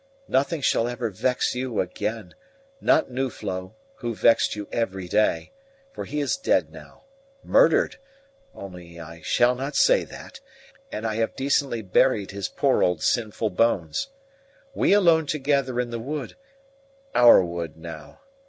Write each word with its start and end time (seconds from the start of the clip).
Nothing 0.27 0.61
shall 0.61 0.87
ever 0.87 1.11
vex 1.11 1.53
you 1.53 1.79
again 1.79 2.33
not 2.81 3.11
Nuflo, 3.11 3.75
who 3.97 4.15
vexed 4.15 4.55
you 4.55 4.67
every 4.71 5.07
day; 5.07 5.51
for 5.93 6.05
he 6.05 6.19
is 6.19 6.37
dead 6.37 6.71
now 6.71 7.03
murdered, 7.43 7.99
only 8.55 8.99
I 8.99 9.21
shall 9.21 9.53
not 9.53 9.75
say 9.75 10.03
that 10.05 10.39
and 10.91 11.05
I 11.05 11.17
have 11.17 11.35
decently 11.35 11.83
buried 11.83 12.31
his 12.31 12.49
poor 12.49 12.81
old 12.81 13.03
sinful 13.03 13.51
bones. 13.51 14.07
We 14.73 14.91
alone 14.91 15.27
together 15.27 15.79
in 15.79 15.91
the 15.91 15.99
wood 15.99 16.35
OUR 17.13 17.45
wood 17.45 17.77
now! 17.77 18.21